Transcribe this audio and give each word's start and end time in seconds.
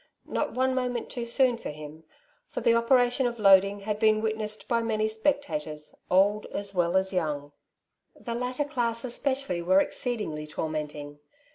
Not 0.25 0.55
one 0.55 0.73
moment 0.73 1.11
too 1.11 1.25
soon 1.25 1.57
for 1.57 1.69
him^ 1.69 2.01
for 2.49 2.59
the 2.61 2.73
operation 2.73 3.27
of 3.27 3.37
loading 3.37 3.81
had 3.81 3.99
been 3.99 4.19
wit 4.19 4.35
nessed 4.35 4.67
by 4.67 4.81
many 4.81 5.07
spectators, 5.07 5.93
old 6.09 6.47
as 6.47 6.73
well 6.73 6.97
as 6.97 7.13
young; 7.13 7.51
the 8.19 8.33
latter 8.33 8.65
class 8.65 9.03
especially 9.03 9.61
were 9.61 9.79
exceedingly 9.79 10.47
tor 10.47 10.69
menting. 10.71 11.19